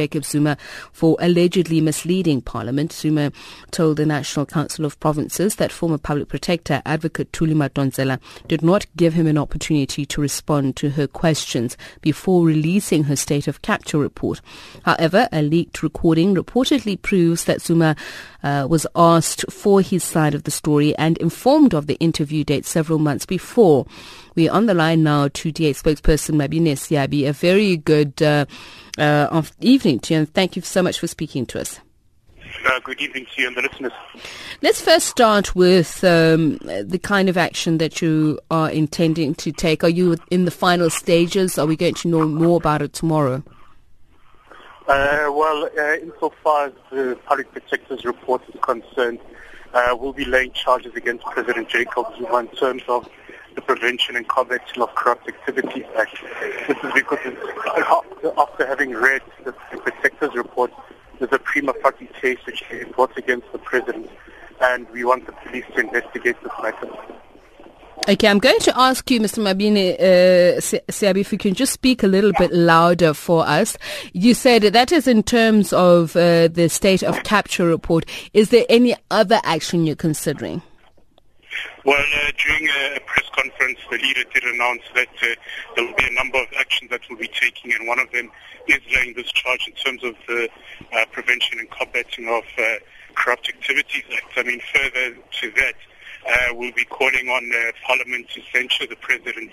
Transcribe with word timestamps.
Jacob 0.00 0.24
Zuma 0.24 0.56
for 0.92 1.14
allegedly 1.20 1.78
misleading 1.82 2.40
Parliament. 2.40 2.90
Zuma 2.90 3.32
told 3.70 3.98
the 3.98 4.06
National 4.06 4.46
Council 4.46 4.86
of 4.86 4.98
Provinces 4.98 5.56
that 5.56 5.70
former 5.70 5.98
public 5.98 6.26
protector 6.26 6.80
advocate 6.86 7.30
Thuli 7.32 7.52
Madonsela 7.52 8.18
did 8.48 8.62
not 8.62 8.86
give 8.96 9.12
him 9.12 9.26
an 9.26 9.36
opportunity 9.36 10.06
to 10.06 10.22
respond 10.22 10.74
to 10.76 10.88
her 10.88 11.06
questions 11.06 11.76
before 12.00 12.46
releasing 12.46 13.04
her 13.04 13.14
state 13.14 13.46
of 13.46 13.60
capture 13.60 13.98
report. 13.98 14.40
However, 14.86 15.28
a 15.32 15.42
leaked 15.42 15.82
recording 15.82 16.34
reportedly 16.34 16.96
proves 17.02 17.44
that 17.44 17.60
Zuma 17.60 17.94
uh, 18.42 18.66
was 18.70 18.86
asked 18.96 19.52
for 19.52 19.82
his 19.82 20.02
side 20.02 20.34
of 20.34 20.44
the 20.44 20.50
story 20.50 20.96
and 20.96 21.18
informed 21.18 21.74
of 21.74 21.88
the 21.88 21.96
interview 21.96 22.42
date 22.42 22.64
several 22.64 22.98
months 22.98 23.26
before. 23.26 23.84
We're 24.34 24.52
on 24.52 24.66
the 24.66 24.74
line 24.74 25.02
now 25.02 25.28
to 25.28 25.52
DA 25.52 25.72
spokesperson 25.72 26.36
Mabine 26.36 26.72
Seabe. 26.72 27.28
A 27.28 27.32
very 27.32 27.76
good 27.76 28.22
uh, 28.22 28.46
uh, 28.98 29.42
evening 29.60 30.00
to 30.00 30.14
you 30.14 30.20
and 30.20 30.34
thank 30.34 30.56
you 30.56 30.62
so 30.62 30.82
much 30.82 31.00
for 31.00 31.06
speaking 31.06 31.46
to 31.46 31.60
us. 31.60 31.80
Uh, 32.66 32.78
good 32.80 33.00
evening 33.00 33.26
to 33.34 33.42
you 33.42 33.48
and 33.48 33.56
the 33.56 33.62
listeners. 33.62 33.92
Let's 34.60 34.80
first 34.80 35.06
start 35.06 35.54
with 35.54 36.02
um, 36.04 36.58
the 36.58 37.00
kind 37.02 37.28
of 37.28 37.36
action 37.36 37.78
that 37.78 38.02
you 38.02 38.38
are 38.50 38.70
intending 38.70 39.34
to 39.36 39.52
take. 39.52 39.82
Are 39.84 39.88
you 39.88 40.16
in 40.30 40.44
the 40.44 40.50
final 40.50 40.90
stages? 40.90 41.58
Are 41.58 41.66
we 41.66 41.76
going 41.76 41.94
to 41.94 42.08
know 42.08 42.26
more 42.26 42.56
about 42.56 42.82
it 42.82 42.92
tomorrow? 42.92 43.42
Uh, 44.88 45.30
well, 45.32 45.68
uh, 45.78 45.94
insofar 45.94 46.66
as 46.66 46.72
the 46.90 47.18
public 47.24 47.50
protector's 47.52 48.04
report 48.04 48.42
is 48.48 48.60
concerned, 48.60 49.20
uh, 49.72 49.96
we'll 49.98 50.12
be 50.12 50.24
laying 50.24 50.52
charges 50.52 50.92
against 50.96 51.24
President 51.26 51.68
Jacob 51.68 52.06
Zuma 52.18 52.38
in 52.38 52.48
terms 52.48 52.82
of 52.88 53.08
the 53.54 53.60
Prevention 53.60 54.16
and 54.16 54.28
Combating 54.28 54.82
of 54.82 54.94
Corrupt 54.94 55.28
Activities 55.28 55.84
Act. 55.98 56.16
This 56.68 56.76
is 56.82 56.92
because 56.92 57.18
after 58.38 58.66
having 58.66 58.92
read 58.92 59.22
the 59.44 59.52
protector's 59.52 60.34
report, 60.34 60.72
there's 61.18 61.32
a 61.32 61.38
prima 61.38 61.74
facie 61.82 62.08
case 62.20 62.38
which 62.46 62.62
is 62.70 62.86
brought 62.94 63.16
against 63.16 63.50
the 63.52 63.58
president, 63.58 64.10
and 64.60 64.88
we 64.90 65.04
want 65.04 65.26
the 65.26 65.32
police 65.32 65.64
to 65.74 65.80
investigate 65.80 66.36
this 66.42 66.52
matter. 66.62 66.88
Okay, 68.08 68.28
I'm 68.28 68.38
going 68.38 68.58
to 68.60 68.78
ask 68.78 69.10
you, 69.10 69.20
Mr. 69.20 69.42
Mabine 69.42 69.94
uh, 70.00 70.60
Seabe, 70.90 71.20
if 71.20 71.32
you 71.32 71.38
can 71.38 71.52
just 71.52 71.72
speak 71.72 72.02
a 72.02 72.06
little 72.06 72.32
bit 72.38 72.50
louder 72.50 73.12
for 73.12 73.46
us. 73.46 73.76
You 74.14 74.32
said 74.32 74.62
that 74.62 74.90
is 74.90 75.06
in 75.06 75.22
terms 75.22 75.72
of 75.74 76.16
uh, 76.16 76.48
the 76.48 76.68
state 76.68 77.02
of 77.02 77.22
capture 77.24 77.66
report. 77.66 78.06
Is 78.32 78.48
there 78.48 78.64
any 78.70 78.96
other 79.10 79.38
action 79.44 79.84
you're 79.84 79.96
considering? 79.96 80.62
Well, 81.82 81.96
uh, 81.98 82.30
during 82.44 82.68
a 82.68 83.00
press 83.06 83.24
conference, 83.34 83.78
the 83.90 83.96
leader 83.96 84.24
did 84.34 84.44
announce 84.44 84.82
that 84.94 85.08
uh, 85.22 85.34
there 85.74 85.86
will 85.86 85.94
be 85.94 86.04
a 86.04 86.12
number 86.12 86.36
of 86.36 86.48
actions 86.58 86.90
that 86.90 87.00
we'll 87.08 87.18
be 87.18 87.28
taking, 87.28 87.72
and 87.72 87.88
one 87.88 87.98
of 87.98 88.12
them 88.12 88.30
is 88.68 88.80
laying 88.94 89.14
this 89.14 89.32
charge 89.32 89.66
in 89.66 89.72
terms 89.72 90.04
of 90.04 90.14
the 90.28 90.50
uh, 90.92 91.06
prevention 91.10 91.58
and 91.58 91.70
combating 91.70 92.28
of 92.28 92.44
uh, 92.58 92.74
corrupt 93.14 93.48
activities 93.48 94.04
act. 94.14 94.32
I 94.36 94.42
mean, 94.42 94.60
further 94.74 95.16
to 95.40 95.50
that, 95.52 95.74
uh, 96.30 96.54
we'll 96.54 96.72
be 96.72 96.84
calling 96.84 97.28
on 97.28 97.50
uh, 97.52 97.72
Parliament 97.84 98.28
to 98.30 98.40
censure 98.52 98.86
the 98.86 98.96
President 98.96 99.50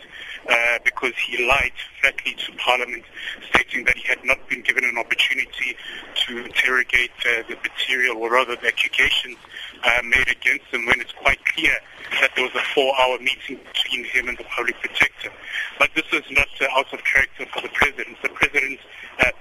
uh, 0.47 0.80
because 0.86 1.14
he 1.25 1.47
lied 1.47 1.72
flatly 2.02 2.33
to 2.33 2.52
Parliament, 2.58 3.03
stating 3.50 3.83
that 3.86 3.97
he 3.97 4.08
had 4.08 4.23
not 4.23 4.38
been 4.47 4.61
given 4.61 4.83
an 4.83 4.98
opportunity 4.98 5.75
to 6.16 6.45
interrogate 6.45 7.11
uh, 7.25 7.42
the 7.50 7.55
material 7.55 8.17
or 8.17 8.31
rather 8.31 8.55
the 8.55 8.67
accusations 8.67 9.38
uh, 9.83 10.02
made 10.03 10.28
against 10.30 10.66
him 10.72 10.86
when 10.86 11.02
it's 11.02 11.14
quite 11.14 11.44
clear 11.45 11.73
that 12.22 12.31
there 12.36 12.45
was 12.45 12.53
a 12.55 12.66
four-hour 12.75 13.17
meeting 13.20 13.59
between 13.73 14.05
him 14.05 14.28
and 14.28 14.38
the 14.38 14.45
public 14.45 14.80
protector. 14.80 15.31
But 15.80 15.89
this 15.95 16.05
is 16.14 16.23
not 16.31 16.48
out 16.72 16.94
of 16.94 17.03
character 17.03 17.45
for 17.53 17.61
the 17.61 17.70
President. 17.73 18.17
The 18.22 18.30
President 18.30 18.80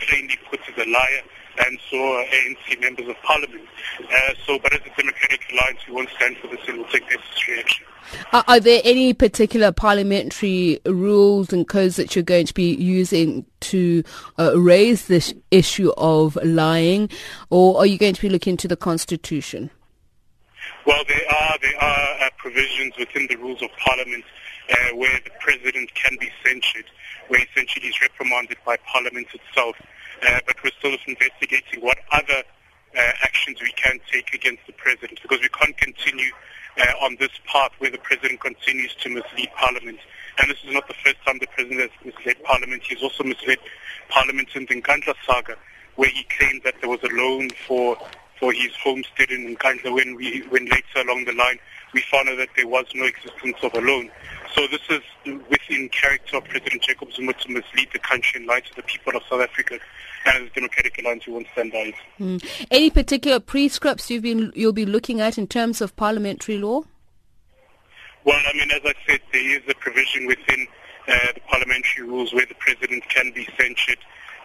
plainly 0.00 0.38
put 0.48 0.60
as 0.68 0.86
a 0.86 0.88
liar 0.88 1.22
and 1.58 1.78
so 1.90 1.96
uh, 1.96 2.24
ANC 2.24 2.80
members 2.80 3.08
of 3.08 3.16
parliament. 3.22 3.62
Uh, 4.00 4.34
so, 4.46 4.58
but 4.58 4.72
as 4.72 4.80
a 4.80 4.96
Democratic 4.96 5.40
Alliance, 5.52 5.78
we 5.86 5.94
won't 5.94 6.10
stand 6.16 6.36
for 6.38 6.48
this 6.48 6.60
and 6.68 6.78
we'll 6.78 6.88
take 6.88 7.02
necessary 7.02 7.60
action. 7.60 7.86
Are, 8.32 8.44
are 8.46 8.60
there 8.60 8.80
any 8.84 9.12
particular 9.14 9.72
parliamentary 9.72 10.80
rules 10.86 11.52
and 11.52 11.66
codes 11.66 11.96
that 11.96 12.14
you're 12.14 12.22
going 12.22 12.46
to 12.46 12.54
be 12.54 12.74
using 12.74 13.44
to 13.60 14.02
uh, 14.38 14.58
raise 14.58 15.06
this 15.06 15.34
issue 15.50 15.92
of 15.96 16.36
lying, 16.44 17.10
or 17.50 17.78
are 17.78 17.86
you 17.86 17.98
going 17.98 18.14
to 18.14 18.22
be 18.22 18.28
looking 18.28 18.56
to 18.58 18.68
the 18.68 18.76
Constitution? 18.76 19.70
Well, 20.86 21.02
there 21.08 21.32
are 21.32 21.56
there 21.60 21.82
are 21.82 22.26
uh, 22.26 22.30
provisions 22.38 22.94
within 22.98 23.26
the 23.28 23.36
rules 23.36 23.60
of 23.62 23.70
Parliament 23.84 24.24
uh, 24.70 24.96
where 24.96 25.18
the 25.24 25.30
president 25.40 25.92
can 25.94 26.16
be 26.20 26.30
censured, 26.44 26.86
where 27.28 27.40
essentially 27.42 27.86
he's 27.86 28.00
reprimanded 28.00 28.58
by 28.64 28.76
Parliament 28.92 29.26
itself 29.34 29.76
but 30.46 30.56
we're 30.62 30.70
still 30.78 30.96
investigating 31.06 31.80
what 31.80 31.98
other 32.12 32.42
uh, 32.96 33.12
actions 33.22 33.60
we 33.60 33.72
can 33.72 33.98
take 34.10 34.32
against 34.32 34.66
the 34.66 34.72
president 34.72 35.20
because 35.22 35.40
we 35.40 35.48
can't 35.48 35.76
continue 35.76 36.30
uh, 36.78 37.04
on 37.04 37.16
this 37.18 37.30
path 37.46 37.72
where 37.78 37.90
the 37.90 37.98
president 37.98 38.40
continues 38.40 38.94
to 39.00 39.08
mislead 39.08 39.50
parliament. 39.56 39.98
And 40.38 40.50
this 40.50 40.58
is 40.64 40.72
not 40.72 40.86
the 40.88 40.94
first 41.04 41.16
time 41.24 41.38
the 41.38 41.46
president 41.46 41.80
has 41.80 41.90
misled 42.04 42.42
parliament. 42.44 42.82
He's 42.88 43.02
also 43.02 43.24
misled 43.24 43.58
parliament 44.08 44.48
in 44.54 44.66
the 44.68 44.80
Nkandla 44.80 45.14
saga 45.26 45.56
where 45.96 46.10
he 46.10 46.24
claimed 46.38 46.62
that 46.64 46.74
there 46.80 46.90
was 46.90 47.02
a 47.02 47.14
loan 47.14 47.50
for 47.66 47.96
for 48.38 48.52
his 48.52 48.70
homestead 48.82 49.30
in 49.30 49.56
Nkandla 49.56 49.94
when 49.94 50.14
we 50.14 50.42
when 50.48 50.66
later 50.66 51.00
along 51.00 51.24
the 51.24 51.32
line 51.32 51.58
we 51.92 52.00
found 52.02 52.28
out 52.28 52.38
that 52.38 52.48
there 52.56 52.66
was 52.66 52.86
no 52.94 53.04
existence 53.04 53.56
of 53.62 53.74
a 53.74 53.80
loan. 53.80 54.10
So 54.54 54.66
this 54.68 54.80
is 54.90 55.00
within 55.50 55.88
character 55.90 56.38
of 56.38 56.44
President 56.44 56.82
Jacob 56.82 57.12
Zuma 57.12 57.32
to 57.34 57.50
mislead 57.50 57.88
the 57.92 57.98
country 57.98 58.40
and 58.40 58.46
lie 58.46 58.60
to 58.60 58.74
the 58.74 58.82
people 58.82 59.16
of 59.16 59.22
South 59.28 59.40
Africa. 59.40 59.78
And 60.24 60.48
a 60.48 60.50
Democratic 60.50 60.98
Alliance, 60.98 61.26
we 61.26 61.34
won't 61.34 61.46
stand 61.52 61.72
by 61.72 61.78
it. 61.78 61.94
Mm. 62.18 62.66
Any 62.70 62.90
particular 62.90 63.38
prescripts 63.38 64.10
you've 64.10 64.22
been 64.22 64.52
you'll 64.56 64.72
be 64.72 64.86
looking 64.86 65.20
at 65.20 65.38
in 65.38 65.46
terms 65.46 65.80
of 65.80 65.94
parliamentary 65.94 66.58
law? 66.58 66.82
Well, 68.24 68.40
I 68.48 68.52
mean, 68.56 68.70
as 68.72 68.80
I 68.84 68.94
said, 69.06 69.20
there 69.32 69.56
is 69.56 69.62
a 69.68 69.74
provision 69.74 70.26
within 70.26 70.66
uh, 71.06 71.32
the 71.34 71.40
parliamentary 71.48 72.04
rules 72.04 72.34
where 72.34 72.46
the 72.46 72.56
president 72.56 73.08
can 73.08 73.30
be 73.30 73.46
censured, 73.56 73.98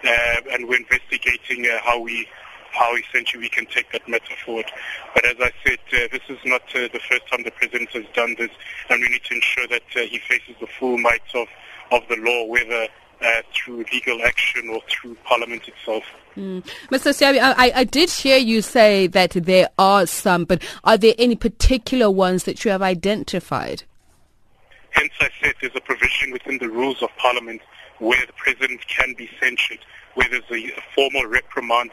uh, 0.03 0.41
and 0.51 0.67
we're 0.67 0.77
investigating 0.77 1.65
uh, 1.65 1.79
how 1.83 1.99
we 1.99 2.27
how 2.71 2.95
essentially 2.95 3.41
we 3.41 3.49
can 3.49 3.65
take 3.65 3.91
that 3.91 4.07
matter 4.07 4.33
forward. 4.45 4.65
But 5.13 5.25
as 5.25 5.35
I 5.39 5.51
said, 5.65 5.79
uh, 5.93 6.07
this 6.11 6.21
is 6.29 6.39
not 6.45 6.61
uh, 6.75 6.87
the 6.93 6.99
first 7.09 7.27
time 7.29 7.43
the 7.43 7.51
president 7.51 7.89
has 7.91 8.05
done 8.13 8.35
this, 8.37 8.51
and 8.89 9.01
we 9.01 9.09
need 9.09 9.23
to 9.25 9.35
ensure 9.35 9.67
that 9.67 9.83
uh, 9.95 9.99
he 10.01 10.19
faces 10.19 10.55
the 10.59 10.67
full 10.79 10.97
might 10.97 11.21
of, 11.35 11.47
of 11.91 12.01
the 12.09 12.15
law, 12.17 12.45
whether 12.45 12.87
uh, 13.21 13.41
through 13.53 13.85
legal 13.91 14.21
action 14.23 14.69
or 14.69 14.81
through 14.89 15.15
Parliament 15.23 15.67
itself. 15.67 16.03
Mm. 16.35 16.65
Mr. 16.89 17.13
Seabe, 17.13 17.39
I, 17.39 17.71
I 17.75 17.83
did 17.83 18.09
hear 18.09 18.37
you 18.37 18.61
say 18.61 19.07
that 19.07 19.31
there 19.31 19.69
are 19.77 20.05
some, 20.05 20.45
but 20.45 20.63
are 20.83 20.97
there 20.97 21.13
any 21.17 21.35
particular 21.35 22.09
ones 22.09 22.45
that 22.45 22.63
you 22.65 22.71
have 22.71 22.81
identified? 22.81 23.83
Hence, 24.91 25.13
I 25.19 25.29
said 25.41 25.53
there's 25.61 25.75
a 25.75 25.81
provision 25.81 26.31
within 26.31 26.57
the 26.57 26.69
rules 26.69 27.01
of 27.01 27.09
Parliament 27.17 27.61
where 27.99 28.25
the 28.25 28.33
President 28.33 28.81
can 28.87 29.13
be 29.17 29.29
censured, 29.39 29.79
where 30.15 30.27
there's 30.29 30.43
a, 30.49 30.71
a 30.71 30.81
formal 30.95 31.25
reprimand 31.25 31.91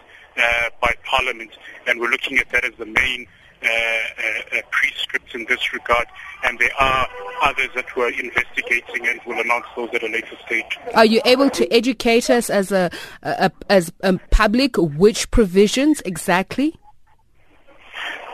by 0.81 0.95
Parliament, 1.05 1.51
and 1.87 2.01
we're 2.01 2.11
looking 2.11 2.39
at 2.39 2.49
that 2.51 2.65
as 2.65 2.75
the 2.79 2.87
main 2.87 3.27
uh, 3.61 3.67
uh, 3.67 4.59
uh, 4.59 4.63
prescript 4.71 5.35
in 5.35 5.45
this 5.49 5.73
regard. 5.73 6.07
And 6.45 6.57
there 6.61 6.71
are 6.79 7.09
others 7.43 7.71
that 7.75 7.87
we're 7.97 8.13
investigating, 8.13 9.09
and 9.09 9.21
we'll 9.27 9.41
announce 9.41 9.67
those 9.75 9.89
at 9.95 10.03
a 10.05 10.07
later 10.07 10.37
stage. 10.47 10.79
Are 10.95 11.05
you 11.05 11.21
able 11.25 11.51
to 11.51 11.73
educate 11.73 12.31
us 12.31 12.51
as 12.51 12.71
a, 12.71 12.89
a 13.25 13.51
as 13.69 13.93
a 14.03 14.17
public 14.31 14.77
which 14.77 15.29
provisions 15.33 16.01
exactly? 16.03 16.79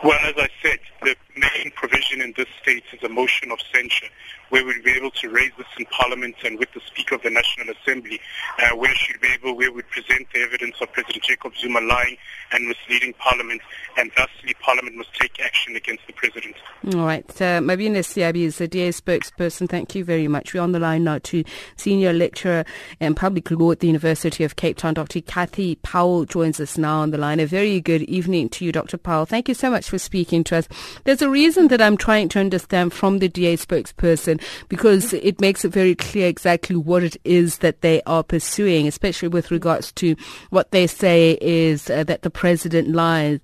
Well, 0.03 0.19
as 0.21 0.35
I 0.37 0.49
said, 0.61 0.77
the 1.05 1.15
main 1.37 1.71
provision 1.75 2.21
in 2.21 2.33
this 2.35 2.47
state 2.61 2.83
is 2.91 3.03
a 3.03 3.09
motion 3.09 3.51
of 3.51 3.59
censure, 3.73 4.07
where 4.49 4.65
we'll 4.65 4.81
be 4.83 4.91
able 4.91 5.11
to 5.11 5.29
raise 5.29 5.51
this 5.57 5.67
in 5.77 5.85
Parliament 5.85 6.35
and 6.43 6.57
with 6.57 6.71
the 6.73 6.81
Speaker 6.87 7.15
of 7.15 7.21
the 7.21 7.29
National 7.29 7.73
Assembly, 7.75 8.19
uh, 8.59 8.75
where 8.75 8.93
she'll 8.95 9.19
be 9.21 9.27
able, 9.27 9.55
where 9.55 9.71
we 9.71 9.81
present 9.83 10.27
the 10.33 10.41
evidence 10.41 10.75
of 10.81 10.91
President 10.93 11.23
Jacob 11.23 11.53
Zuma 11.57 11.79
lying 11.81 12.17
and 12.51 12.67
misleading 12.67 13.13
Parliament, 13.19 13.61
and 13.97 14.11
thusly 14.17 14.53
Parliament 14.61 14.95
must 14.95 15.13
take 15.13 15.39
action 15.39 15.75
against 15.75 16.05
the 16.07 16.13
President. 16.13 16.55
All 16.93 17.05
right. 17.05 17.29
Uh, 17.41 17.59
Mabine 17.61 18.03
Seabe 18.03 18.43
is 18.43 18.57
the 18.57 18.67
DA 18.67 18.89
spokesperson. 18.89 19.69
Thank 19.69 19.95
you 19.95 20.03
very 20.03 20.27
much. 20.27 20.53
We're 20.53 20.61
on 20.61 20.71
the 20.71 20.79
line 20.79 21.03
now 21.03 21.19
to 21.23 21.43
Senior 21.75 22.13
Lecturer 22.13 22.65
in 22.99 23.15
Public 23.15 23.51
Law 23.51 23.71
at 23.71 23.79
the 23.79 23.87
University 23.87 24.43
of 24.43 24.55
Cape 24.55 24.77
Town. 24.77 24.95
Dr. 24.95 25.21
Cathy 25.21 25.75
Powell 25.75 26.25
joins 26.25 26.59
us 26.59 26.77
now 26.77 26.99
on 26.99 27.11
the 27.11 27.17
line. 27.17 27.39
A 27.39 27.45
very 27.45 27.79
good 27.79 28.03
evening 28.03 28.49
to 28.49 28.65
you, 28.65 28.71
Dr. 28.71 28.97
Powell. 28.97 29.25
Thank 29.25 29.47
you 29.47 29.53
so 29.53 29.69
much 29.69 29.89
for 29.89 29.99
speaking 29.99 30.43
to 30.45 30.57
us. 30.57 30.67
There's 31.03 31.21
a 31.21 31.29
reason 31.29 31.67
that 31.67 31.81
I'm 31.81 31.97
trying 31.97 32.29
to 32.29 32.39
understand 32.39 32.93
from 32.93 33.19
the 33.19 33.29
DA 33.29 33.57
spokesperson 33.57 34.41
because 34.69 35.13
it 35.13 35.39
makes 35.41 35.65
it 35.65 35.69
very 35.69 35.95
clear 35.95 36.27
exactly 36.27 36.75
what 36.75 37.03
it 37.03 37.17
is 37.23 37.59
that 37.59 37.81
they 37.81 38.01
are 38.03 38.23
pursuing, 38.23 38.87
especially 38.87 39.27
with 39.27 39.51
regards 39.51 39.91
to 39.93 40.15
what 40.49 40.71
they 40.71 40.87
say 40.87 41.37
is 41.41 41.89
uh, 41.89 42.03
that 42.05 42.21
the 42.21 42.29
president 42.29 42.89
lies 42.89 43.39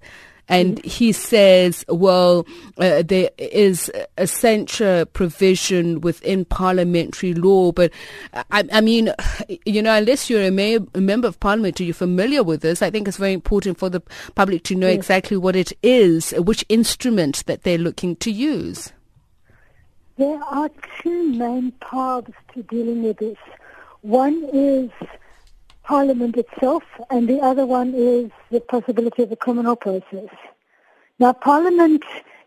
and 0.48 0.78
mm. 0.78 0.86
he 0.86 1.12
says, 1.12 1.86
well, 1.88 2.46
uh, 2.78 3.04
there 3.04 3.30
is 3.38 3.92
a 4.18 4.28
censure 4.28 5.06
provision 5.06 6.02
within 6.02 6.46
parliamentary 6.46 7.34
law, 7.34 7.72
but 7.72 7.92
I, 8.52 8.64
I 8.72 8.82
mean, 8.82 9.14
you 9.66 9.82
know, 9.82 9.96
unless 9.96 10.30
you're 10.30 10.44
a, 10.44 10.52
mayor, 10.52 10.80
a, 10.94 11.02
member 11.02 11.28
of 11.28 11.40
parliament 11.40 11.80
or 11.80 11.84
you're 11.84 11.94
familiar 11.94 12.44
with 12.44 12.62
this, 12.62 12.82
I 12.82 12.90
think 12.90 13.08
it's 13.08 13.18
very 13.18 13.34
important 13.34 13.78
for 13.78 13.90
the 13.90 14.02
public 14.36 14.64
to 14.64 14.76
know 14.76 14.88
yes. 14.88 14.96
exactly 14.96 15.38
what 15.38 15.56
it 15.56 15.72
is, 15.84 16.32
which 16.38 16.66
instrument 16.70 17.46
that 17.46 17.64
they're 17.64 17.78
looking 17.78 18.16
to 18.18 18.32
use. 18.32 18.92
There 20.18 20.44
are 20.44 20.70
two 21.02 21.32
main 21.34 21.72
paths 21.82 22.32
to 22.54 22.64
dealing 22.64 23.04
with 23.04 23.18
this. 23.18 23.38
One 24.02 24.44
is 24.54 24.90
Parliament 25.92 26.38
itself, 26.38 26.84
and 27.10 27.28
the 27.28 27.40
other 27.42 27.66
one 27.66 27.94
is 27.94 28.32
the 28.50 28.62
possibility 28.62 29.24
of 29.24 29.30
a 29.30 29.36
criminal 29.36 29.76
process. 29.76 30.30
Now, 31.20 31.34
Parliament 31.34 32.06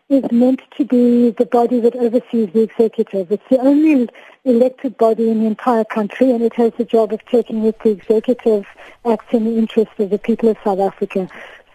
is 0.09 0.23
meant 0.31 0.61
to 0.77 0.83
be 0.83 1.29
the 1.29 1.45
body 1.45 1.79
that 1.81 1.95
oversees 1.95 2.49
the 2.53 2.63
executive. 2.63 3.31
It's 3.31 3.47
the 3.51 3.59
only 3.59 4.09
elected 4.45 4.97
body 4.97 5.29
in 5.29 5.41
the 5.41 5.45
entire 5.45 5.83
country, 5.83 6.31
and 6.31 6.41
it 6.41 6.55
has 6.55 6.71
the 6.79 6.85
job 6.85 7.13
of 7.13 7.23
checking 7.27 7.61
that 7.65 7.77
the 7.81 7.91
executive 7.91 8.65
acts 9.05 9.31
in 9.31 9.45
the 9.45 9.55
interest 9.59 9.91
of 9.99 10.09
the 10.09 10.17
people 10.17 10.49
of 10.49 10.57
South 10.63 10.79
Africa. 10.79 11.29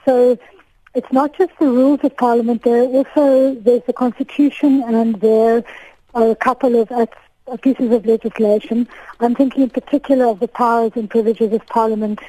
So 0.04 0.36
it's 0.96 1.12
not 1.12 1.38
just 1.38 1.52
the 1.60 1.68
rules 1.68 2.00
of 2.02 2.16
Parliament. 2.16 2.64
There 2.64 2.82
also 2.82 3.54
there's 3.54 3.84
the 3.86 3.92
Constitution, 3.92 4.82
and 4.88 5.20
there 5.20 5.62
are 6.14 6.30
a 6.30 6.34
couple 6.34 6.74
of 6.82 6.90
acts 6.90 7.18
pieces 7.58 7.90
of 7.92 8.06
legislation. 8.06 8.88
I'm 9.20 9.34
thinking 9.34 9.62
in 9.64 9.70
particular 9.70 10.26
of 10.26 10.40
the 10.40 10.48
powers 10.48 10.92
and 10.94 11.08
privileges 11.08 11.52
of 11.52 11.66
Parliament. 11.66 12.20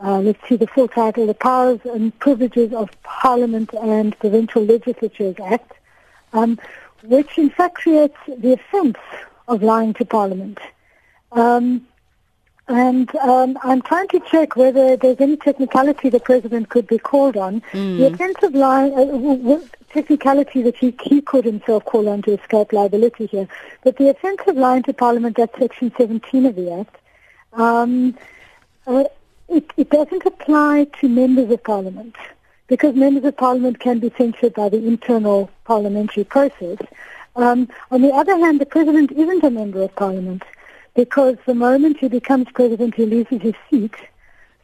Uh, 0.00 0.18
let's 0.18 0.48
see 0.48 0.56
the 0.56 0.66
full 0.66 0.88
title, 0.88 1.26
the 1.26 1.34
Powers 1.34 1.80
and 1.84 2.18
Privileges 2.18 2.72
of 2.72 2.90
Parliament 3.04 3.70
and 3.80 4.18
Provincial 4.18 4.64
Legislatures 4.64 5.36
Act, 5.44 5.72
um, 6.32 6.58
which 7.04 7.38
in 7.38 7.50
fact 7.50 7.76
creates 7.76 8.16
the 8.26 8.52
offence 8.54 8.98
of 9.46 9.62
lying 9.62 9.94
to 9.94 10.04
Parliament. 10.04 10.58
Um, 11.30 11.86
and 12.68 13.14
um, 13.16 13.58
I'm 13.62 13.82
trying 13.82 14.08
to 14.08 14.20
check 14.30 14.56
whether 14.56 14.96
there's 14.96 15.20
any 15.20 15.36
technicality 15.36 16.08
the 16.08 16.20
President 16.20 16.68
could 16.68 16.86
be 16.86 16.98
called 16.98 17.36
on. 17.36 17.60
Mm. 17.72 17.98
The 17.98 18.06
offence 18.06 18.42
of 18.42 18.54
lying, 18.54 18.92
uh, 18.94 19.60
technicality 19.92 20.62
that 20.62 20.76
he, 20.76 20.94
he 21.02 21.20
could 21.20 21.44
himself 21.44 21.84
call 21.84 22.08
on 22.08 22.22
to 22.22 22.32
escape 22.32 22.72
liability 22.72 23.26
here. 23.26 23.48
But 23.84 23.96
the 23.96 24.08
offence 24.08 24.40
of 24.46 24.56
lying 24.56 24.82
to 24.84 24.92
Parliament, 24.92 25.36
that's 25.36 25.58
Section 25.58 25.92
17 25.96 26.46
of 26.46 26.56
the 26.56 26.72
Act, 26.72 26.96
um, 27.52 28.16
uh, 28.86 29.04
it, 29.48 29.70
it 29.76 29.90
doesn't 29.90 30.24
apply 30.24 30.86
to 31.00 31.08
members 31.08 31.50
of 31.50 31.62
Parliament 31.62 32.16
because 32.66 32.94
members 32.94 33.24
of 33.24 33.36
Parliament 33.36 33.80
can 33.80 33.98
be 33.98 34.10
censured 34.16 34.54
by 34.54 34.68
the 34.68 34.78
internal 34.78 35.50
parliamentary 35.64 36.24
process. 36.24 36.78
Um, 37.36 37.68
on 37.90 38.02
the 38.02 38.10
other 38.10 38.36
hand, 38.38 38.60
the 38.60 38.66
President 38.66 39.12
isn't 39.12 39.44
a 39.44 39.50
member 39.50 39.82
of 39.82 39.94
Parliament 39.94 40.42
because 40.94 41.36
the 41.46 41.54
moment 41.54 41.98
he 41.98 42.08
becomes 42.08 42.46
President, 42.54 42.94
he 42.94 43.06
loses 43.06 43.42
his 43.42 43.54
seat. 43.70 43.94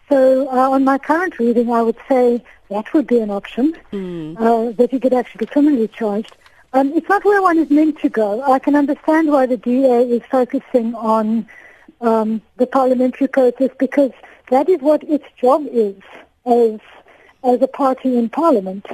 So 0.09 0.49
uh, 0.49 0.71
on 0.71 0.85
my 0.85 0.99
current 0.99 1.39
reading, 1.39 1.71
I 1.71 1.83
would 1.83 1.99
say 2.09 2.43
that 2.71 2.93
would 2.95 3.07
be 3.07 3.19
an 3.19 3.31
option, 3.31 3.75
mm. 3.93 4.37
uh, 4.39 4.73
that 4.73 4.93
you 4.93 5.01
could 5.01 5.13
actually 5.13 5.41
be 5.41 5.47
criminally 5.47 5.89
charged. 5.89 6.37
Um, 6.73 6.93
it's 6.95 7.09
not 7.09 7.25
where 7.25 7.41
one 7.41 7.59
is 7.59 7.71
meant 7.71 7.99
to 8.01 8.09
go. 8.09 8.43
I 8.43 8.59
can 8.59 8.75
understand 8.75 9.31
why 9.31 9.47
the 9.47 9.57
DA 9.57 10.03
is 10.03 10.23
focusing 10.31 10.95
on 10.95 11.47
um, 12.01 12.43
the 12.57 12.67
parliamentary 12.67 13.29
process 13.29 13.71
because 13.79 14.13
that 14.51 14.69
is 14.69 14.81
what 14.81 15.03
its 15.05 15.25
job 15.41 15.67
is 15.71 15.97
as 16.47 16.81
as 17.45 17.63
a 17.63 17.69
party 17.69 18.17
in 18.19 18.29
parliament, 18.29 18.85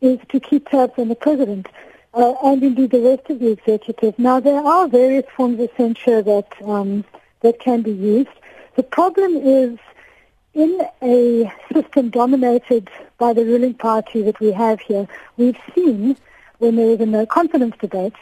is 0.00 0.18
to 0.28 0.38
keep 0.38 0.68
tabs 0.68 0.92
on 0.98 1.08
the 1.08 1.16
president 1.16 1.66
uh, 2.14 2.34
and 2.44 2.62
indeed 2.62 2.90
the 2.90 3.00
rest 3.00 3.28
of 3.28 3.40
the 3.40 3.50
executive. 3.50 4.18
Now 4.18 4.40
there 4.40 4.60
are 4.60 4.88
various 4.88 5.24
forms 5.36 5.60
of 5.60 5.70
censure 5.76 6.22
that 6.22 6.48
um, 6.64 7.04
that 7.40 7.60
can 7.60 7.82
be 7.82 7.92
used. 7.92 8.30
The 8.76 8.82
problem 8.82 9.36
is 9.36 9.78
in 10.54 10.80
a 11.02 11.52
system 11.72 12.10
dominated 12.10 12.90
by 13.18 13.32
the 13.32 13.44
ruling 13.44 13.74
party 13.74 14.22
that 14.22 14.40
we 14.40 14.52
have 14.52 14.80
here, 14.80 15.06
we've 15.36 15.58
seen 15.74 16.16
when 16.58 16.76
there 16.76 16.90
is 16.90 17.00
a 17.00 17.06
no 17.06 17.26
confidence 17.26 17.74
debate 17.80 18.14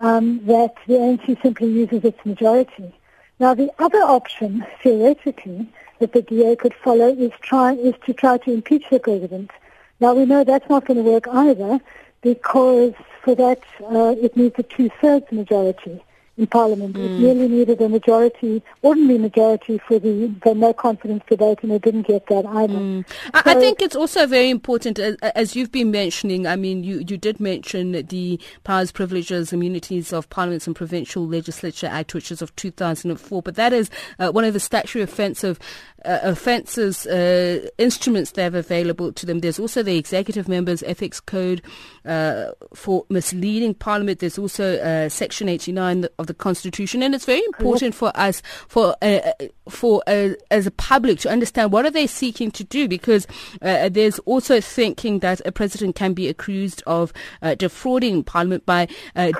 um, 0.00 0.44
that 0.46 0.74
the 0.86 0.94
ANC 0.94 1.42
simply 1.42 1.68
uses 1.68 2.04
its 2.04 2.24
majority. 2.24 2.94
Now, 3.38 3.54
the 3.54 3.70
other 3.78 3.98
option, 3.98 4.64
theoretically, 4.82 5.68
that 5.98 6.12
the 6.12 6.22
DA 6.22 6.56
could 6.56 6.74
follow 6.74 7.08
is 7.08 7.32
try 7.40 7.72
is 7.72 7.94
to 8.06 8.12
try 8.12 8.38
to 8.38 8.52
impeach 8.52 8.84
the 8.90 9.00
president. 9.00 9.50
Now, 9.98 10.14
we 10.14 10.24
know 10.24 10.44
that's 10.44 10.68
not 10.68 10.86
going 10.86 11.02
to 11.02 11.10
work 11.10 11.26
either 11.28 11.80
because 12.22 12.94
for 13.22 13.34
that 13.34 13.62
uh, 13.82 14.14
it 14.20 14.36
needs 14.36 14.54
a 14.58 14.62
two-thirds 14.62 15.30
majority 15.32 16.02
in 16.40 16.46
Parliament. 16.46 16.96
Mm. 16.96 17.04
It 17.04 17.20
merely 17.20 17.48
needed 17.48 17.80
a 17.80 17.88
majority, 17.88 18.62
ordinary 18.82 19.18
majority 19.18 19.78
for 19.86 19.98
the, 19.98 20.34
the 20.42 20.54
no 20.54 20.72
confidence 20.72 21.22
debate, 21.28 21.58
and 21.62 21.70
it 21.72 21.82
didn't 21.82 22.06
get 22.06 22.26
that 22.28 22.46
either. 22.46 22.74
Mm. 22.74 23.08
So, 23.08 23.30
I, 23.34 23.54
think 23.54 23.82
it's 23.82 23.94
also 23.94 24.26
very 24.26 24.48
important, 24.48 24.98
as, 24.98 25.16
as, 25.16 25.54
you've 25.54 25.70
been 25.70 25.90
mentioning, 25.90 26.46
I 26.46 26.56
mean, 26.56 26.82
you, 26.82 27.04
you 27.06 27.18
did 27.18 27.38
mention 27.38 27.92
the 27.92 28.40
powers, 28.64 28.90
privileges, 28.90 29.52
immunities 29.52 30.12
of 30.12 30.28
Parliaments 30.30 30.66
and 30.66 30.74
Provincial 30.74 31.26
Legislature 31.26 31.86
Act, 31.86 32.14
which 32.14 32.32
is 32.32 32.40
of 32.40 32.54
2004, 32.56 33.42
but 33.42 33.54
that 33.56 33.72
is 33.72 33.90
uh, 34.18 34.30
one 34.30 34.44
of 34.44 34.54
the 34.54 34.60
statutory 34.60 35.02
offensive 35.02 35.58
uh, 36.04 36.18
offences 36.22 37.06
uh, 37.06 37.68
instruments 37.78 38.32
they 38.32 38.42
have 38.42 38.54
available 38.54 39.12
to 39.12 39.26
them. 39.26 39.40
There's 39.40 39.58
also 39.58 39.82
the 39.82 39.98
Executive 39.98 40.48
Members 40.48 40.82
Ethics 40.84 41.20
Code 41.20 41.62
uh, 42.04 42.52
for 42.74 43.04
misleading 43.10 43.74
Parliament. 43.74 44.20
There's 44.20 44.38
also 44.38 44.78
uh, 44.78 45.08
Section 45.08 45.48
89 45.48 46.06
of 46.18 46.26
the 46.30 46.34
Constitution, 46.34 47.02
and 47.02 47.14
it's 47.14 47.24
very 47.24 47.42
important 47.46 47.94
for 47.94 48.12
us, 48.14 48.42
for 48.68 48.96
uh, 49.02 49.32
for 49.68 50.02
uh, 50.06 50.30
as 50.50 50.66
a 50.66 50.70
public, 50.70 51.18
to 51.20 51.30
understand 51.30 51.72
what 51.72 51.84
are 51.84 51.90
they 51.90 52.06
seeking 52.06 52.50
to 52.52 52.64
do, 52.64 52.88
because 52.88 53.26
there's 53.60 54.18
also 54.20 54.60
thinking 54.60 55.18
that 55.20 55.40
a 55.44 55.52
president 55.52 55.96
can 55.96 56.14
be 56.14 56.28
accused 56.28 56.82
of 56.86 57.12
defrauding 57.58 58.24
Parliament 58.24 58.64
by 58.66 58.88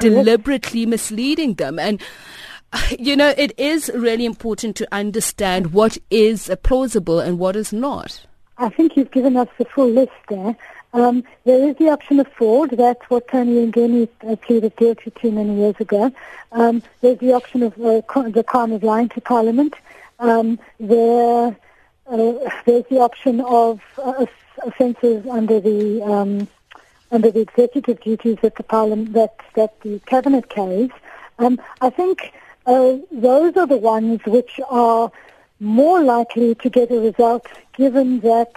deliberately 0.01 0.87
misleading 0.87 1.55
them, 1.55 1.79
and 1.79 2.01
you 2.99 3.17
know, 3.17 3.35
it 3.37 3.59
is 3.59 3.91
really 3.95 4.25
important 4.25 4.77
to 4.77 4.89
understand 4.93 5.73
what 5.73 5.99
is 6.11 6.51
plausible 6.63 7.21
and 7.21 7.39
what 7.39 7.57
is 7.57 7.73
not. 7.73 8.27
I 8.59 8.69
think 8.69 8.97
you've 8.97 9.11
given 9.11 9.37
us 9.37 9.49
the 9.59 9.65
full 9.65 9.89
list 9.89 10.13
there. 10.29 10.57
Um, 10.93 11.25
there 11.45 11.69
is 11.69 11.77
the 11.77 11.89
option 11.89 12.19
of 12.21 12.29
fraud. 12.29 12.71
That's 12.71 13.03
what 13.09 13.29
Tony 13.29 13.65
Yengeni 13.65 14.09
uh, 14.27 14.37
pleaded 14.37 14.77
guilty 14.77 15.11
to 15.11 15.31
many 15.31 15.57
years 15.57 15.77
ago. 15.79 16.13
Um, 16.53 16.83
there's 17.01 17.19
the 17.19 17.33
option 17.33 17.63
of 17.63 17.75
uh, 17.81 18.01
the 18.29 18.45
crime 18.45 18.73
of 18.73 18.83
lying 18.83 19.09
to 19.11 19.21
Parliament. 19.21 19.75
Um, 20.19 20.59
there, 20.79 21.57
uh, 22.07 22.33
there's 22.65 22.87
the 22.91 22.99
option 23.01 23.41
of 23.41 23.81
uh, 23.99 24.27
offences 24.63 25.27
under 25.27 25.61
the 25.61 26.03
um, 26.03 26.49
under 27.13 27.31
the 27.31 27.41
executive 27.41 28.01
duties 28.01 28.39
that 28.43 28.57
the 28.57 28.63
Parliament 28.63 29.13
that 29.13 29.37
that 29.55 29.81
the 29.83 30.01
cabinet 30.07 30.49
carries. 30.49 30.91
Um, 31.39 31.61
I 31.81 31.91
think 31.91 32.33
uh, 32.67 32.97
those 33.11 33.57
are 33.57 33.67
the 33.67 33.77
ones 33.77 34.21
which 34.27 34.61
are 34.69 35.11
more 35.61 36.03
likely 36.03 36.55
to 36.57 36.71
get 36.71 36.91
a 36.91 36.99
result 36.99 37.47
given 37.75 38.21
that 38.21 38.53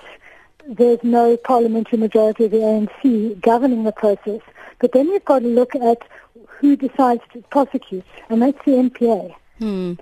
there's 0.67 1.03
no 1.03 1.37
parliamentary 1.37 1.97
majority 1.97 2.45
of 2.45 2.51
the 2.51 2.57
ANC 2.57 3.41
governing 3.41 3.83
the 3.83 3.91
process. 3.91 4.41
But 4.79 4.91
then 4.91 5.07
you've 5.07 5.25
got 5.25 5.39
to 5.39 5.47
look 5.47 5.75
at 5.75 6.01
who 6.45 6.75
decides 6.75 7.21
to 7.33 7.41
prosecute, 7.49 8.05
and 8.29 8.41
that's 8.41 8.57
the 8.65 8.71
NPA. 8.71 9.35
Hmm. 9.59 9.93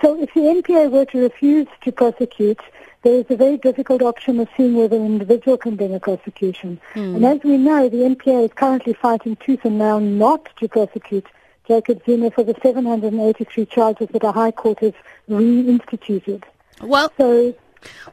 So 0.00 0.20
if 0.20 0.32
the 0.34 0.40
NPA 0.40 0.90
were 0.90 1.04
to 1.06 1.22
refuse 1.22 1.68
to 1.82 1.92
prosecute, 1.92 2.60
there 3.02 3.14
is 3.14 3.26
a 3.30 3.36
very 3.36 3.56
difficult 3.56 4.02
option 4.02 4.38
of 4.38 4.48
seeing 4.56 4.76
whether 4.76 4.96
an 4.96 5.06
individual 5.06 5.56
can 5.56 5.76
bring 5.76 5.94
a 5.94 6.00
prosecution. 6.00 6.80
Hmm. 6.94 7.16
And 7.16 7.24
as 7.24 7.40
we 7.42 7.56
know, 7.56 7.88
the 7.88 7.98
NPA 7.98 8.44
is 8.44 8.52
currently 8.54 8.92
fighting 8.92 9.36
tooth 9.36 9.64
and 9.64 9.78
nail 9.78 10.00
not 10.00 10.48
to 10.58 10.68
prosecute 10.68 11.26
Jacob 11.66 12.02
Zuma 12.04 12.30
for 12.30 12.44
the 12.44 12.54
783 12.62 13.66
charges 13.66 14.08
that 14.12 14.24
a 14.24 14.32
High 14.32 14.50
Court 14.50 14.80
has 14.80 14.92
reinstituted. 15.28 16.44
Well, 16.80 17.12
so 17.16 17.54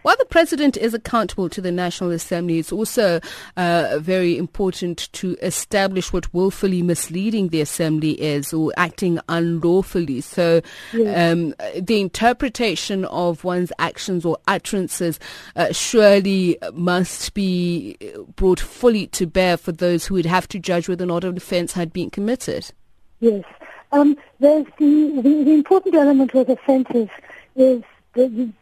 while 0.01 0.15
the 0.17 0.25
president 0.25 0.77
is 0.77 0.93
accountable 0.93 1.49
to 1.49 1.61
the 1.61 1.71
National 1.71 2.11
Assembly, 2.11 2.59
it's 2.59 2.71
also 2.71 3.19
uh, 3.57 3.97
very 3.99 4.37
important 4.37 5.11
to 5.13 5.35
establish 5.41 6.11
what 6.13 6.33
willfully 6.33 6.81
misleading 6.81 7.49
the 7.49 7.61
Assembly 7.61 8.11
is 8.21 8.53
or 8.53 8.71
acting 8.77 9.19
unlawfully. 9.29 10.21
So 10.21 10.61
yes. 10.93 11.33
um, 11.33 11.53
the 11.79 11.99
interpretation 11.99 13.05
of 13.05 13.43
one's 13.43 13.71
actions 13.79 14.25
or 14.25 14.37
utterances 14.47 15.19
uh, 15.55 15.71
surely 15.71 16.57
must 16.73 17.33
be 17.33 17.97
brought 18.35 18.59
fully 18.59 19.07
to 19.07 19.27
bear 19.27 19.57
for 19.57 19.71
those 19.71 20.05
who 20.05 20.15
would 20.15 20.25
have 20.25 20.47
to 20.49 20.59
judge 20.59 20.87
whether 20.87 21.03
or 21.03 21.07
not 21.07 21.23
an 21.23 21.37
offence 21.37 21.73
had 21.73 21.93
been 21.93 22.09
committed. 22.09 22.71
Yes. 23.19 23.43
Um, 23.91 24.15
there's 24.39 24.65
the, 24.77 25.21
the, 25.23 25.43
the 25.43 25.53
important 25.53 25.95
element 25.95 26.33
with 26.33 26.49
offences 26.49 27.09
is 27.55 27.83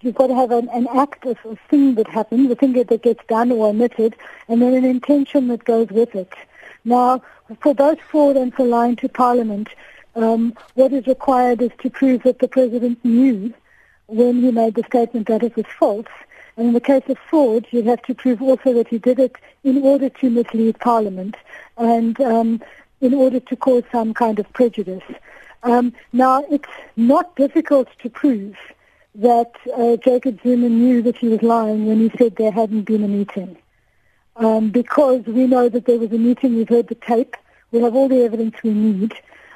you've 0.01 0.15
got 0.15 0.27
to 0.27 0.35
have 0.35 0.51
an, 0.51 0.69
an 0.69 0.87
act 0.95 1.25
of 1.25 1.37
a 1.45 1.55
thing 1.69 1.95
that 1.95 2.07
happens, 2.07 2.51
a 2.51 2.55
thing 2.55 2.73
that 2.73 3.01
gets 3.01 3.25
done 3.27 3.51
or 3.51 3.67
omitted, 3.67 4.15
and 4.47 4.61
then 4.61 4.73
an 4.73 4.85
intention 4.85 5.47
that 5.49 5.63
goes 5.63 5.89
with 5.89 6.15
it. 6.15 6.31
Now, 6.85 7.21
for 7.61 7.73
both 7.73 7.99
fraud 8.01 8.37
and 8.37 8.53
for 8.53 8.65
lying 8.65 8.95
to 8.97 9.09
Parliament, 9.09 9.69
um, 10.15 10.55
what 10.73 10.93
is 10.93 11.05
required 11.07 11.61
is 11.61 11.71
to 11.79 11.89
prove 11.89 12.23
that 12.23 12.39
the 12.39 12.47
President 12.47 13.03
knew 13.03 13.53
when 14.07 14.41
he 14.41 14.51
made 14.51 14.75
the 14.75 14.83
statement 14.83 15.27
that 15.27 15.43
it 15.43 15.55
was 15.55 15.65
false. 15.77 16.07
And 16.55 16.67
in 16.67 16.73
the 16.73 16.81
case 16.81 17.03
of 17.07 17.17
fraud, 17.29 17.67
you'd 17.71 17.85
have 17.85 18.01
to 18.03 18.15
prove 18.15 18.41
also 18.41 18.73
that 18.73 18.87
he 18.87 18.97
did 18.97 19.19
it 19.19 19.35
in 19.63 19.83
order 19.83 20.09
to 20.09 20.29
mislead 20.29 20.79
Parliament 20.79 21.35
and 21.77 22.19
um, 22.21 22.61
in 22.99 23.13
order 23.13 23.39
to 23.39 23.55
cause 23.55 23.83
some 23.91 24.13
kind 24.13 24.39
of 24.39 24.51
prejudice. 24.53 25.03
Um, 25.63 25.93
now, 26.13 26.45
it's 26.49 26.69
not 26.95 27.35
difficult 27.35 27.89
to 27.99 28.09
prove 28.09 28.55
that 29.17 29.51
uh, 29.75 29.97
Jacob 29.97 30.39
Zuma 30.43 30.69
knew 30.69 31.01
that 31.01 31.17
he 31.17 31.27
was 31.27 31.41
lying 31.41 31.87
when 31.87 31.99
he 31.99 32.11
said 32.17 32.35
there 32.35 32.51
hadn't 32.51 32.83
been 32.83 33.03
a 33.03 33.07
meeting. 33.07 33.57
Um, 34.35 34.69
because 34.69 35.25
we 35.25 35.47
know 35.47 35.67
that 35.69 35.85
there 35.85 35.97
was 35.97 36.11
a 36.11 36.17
meeting, 36.17 36.55
we've 36.55 36.69
heard 36.69 36.87
the 36.87 36.95
tape, 36.95 37.35
we 37.71 37.81
have 37.81 37.95
all 37.95 38.07
the 38.07 38.23
evidence 38.23 38.55
we 38.63 38.71
need. 38.71 39.13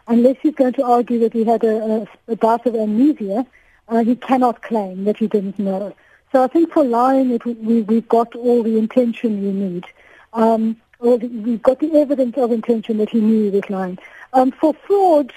Unless 0.08 0.38
he's 0.41 0.56
going 0.56 0.74
to 0.74 0.84
argue 0.84 1.20
that 1.20 1.34
he 1.34 1.44
had 1.44 1.63
a, 1.63 2.08
a, 2.27 2.32
a 2.34 2.36
bout 2.36 2.65
of 2.65 2.75
amnesia, 2.75 3.46
uh, 3.88 4.03
he 4.03 4.15
cannot 4.15 4.63
claim 4.63 5.03
that 5.03 5.18
he 5.18 5.27
didn't 5.27 5.60
know. 5.60 5.96
So 6.32 6.44
I 6.44 6.48
think 6.48 6.74
for 6.74 6.84
lying, 6.84 7.30
it, 7.30 7.46
we, 7.46 7.84
we've 7.84 8.10
got 8.10 8.34
all 8.36 8.63
the 8.63 8.80
intention 8.80 9.41
we 9.44 9.51
need. 9.51 9.86
Um, 10.34 10.77
the, 11.00 11.18
we've 11.18 11.62
got 11.62 11.80
the 11.80 11.94
evidence 11.94 12.36
of 12.38 12.51
intention 12.51 12.98
that 12.98 13.10
he 13.10 13.22
knew 13.22 13.44
he 13.44 13.50
was 13.51 13.70
lying. 13.70 14.00
Um, 14.34 14.51
for 14.51 14.74
fraud, 14.74 15.32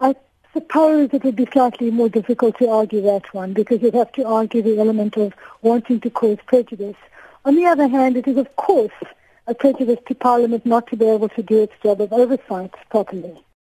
I 0.00 0.16
suppose 0.52 1.10
it 1.12 1.24
would 1.24 1.36
be 1.36 1.48
slightly 1.52 1.90
more 1.90 2.08
difficult 2.08 2.58
to 2.58 2.68
argue 2.68 3.00
that 3.02 3.32
one 3.32 3.52
because 3.52 3.80
you'd 3.80 3.94
have 3.94 4.12
to 4.12 4.26
argue 4.26 4.62
the 4.62 4.78
element 4.78 5.16
of 5.16 5.32
wanting 5.62 6.00
to 6.00 6.10
cause 6.10 6.38
prejudice. 6.46 6.96
On 7.44 7.56
the 7.56 7.66
other 7.66 7.88
hand, 7.88 8.16
it 8.16 8.28
is 8.28 8.36
of 8.36 8.54
course 8.56 8.92
a 9.46 9.54
prejudice 9.54 9.98
to 10.06 10.14
Parliament 10.14 10.64
not 10.64 10.86
to 10.88 10.96
be 10.96 11.06
able 11.06 11.28
to 11.30 11.42
do 11.42 11.62
its 11.62 11.72
job 11.82 12.00
of 12.00 12.12
oversight 12.12 12.72
properly. 12.90 13.42